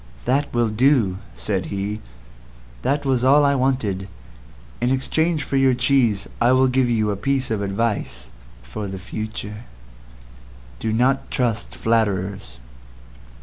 "That 0.25 0.51
will 0.51 0.69
do," 0.69 1.19
said 1.35 1.67
he. 1.67 2.01
"That 2.81 3.05
was 3.05 3.23
all 3.23 3.45
I 3.45 3.53
wanted. 3.53 4.07
In 4.81 4.89
exchange 4.89 5.43
for 5.43 5.57
your 5.57 5.75
cheese 5.75 6.27
I 6.41 6.53
will 6.53 6.67
give 6.67 6.89
you 6.89 7.11
a 7.11 7.15
piece 7.15 7.51
of 7.51 7.61
advice 7.61 8.31
for 8.63 8.87
the 8.87 8.97
future— 8.97 9.65
"DO 10.79 10.91
NOT 10.91 11.29
TRUST 11.29 11.75
FLATTERERS. 11.75 12.59